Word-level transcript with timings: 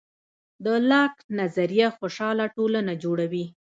د 0.65 0.67
لاک 0.89 1.13
نظریه 1.39 1.87
خوشحاله 1.97 2.45
ټولنه 2.55 2.93
جوړوي. 3.03 3.45